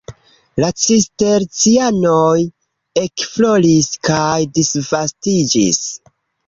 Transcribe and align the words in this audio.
La 0.61 0.69
Cistercianoj 0.85 2.33
ekfloris 3.05 3.93
kaj 4.11 4.35
disvastiĝis. 4.59 5.89